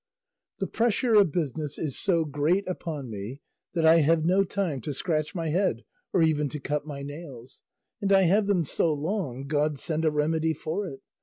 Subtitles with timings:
[0.57, 3.39] The pressure of business is so great upon me
[3.75, 7.61] that I have no time to scratch my head or even to cut my nails;
[8.01, 11.03] and I have them so long God send a remedy for it.